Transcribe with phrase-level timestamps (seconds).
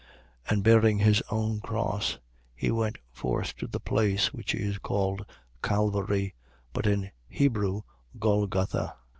[0.47, 0.51] 19:17.
[0.53, 2.17] And bearing his own cross,
[2.55, 5.23] he went forth to the place which is called
[5.61, 6.33] Calvary,
[6.73, 7.83] but in Hebrew
[8.17, 8.95] Golgotha.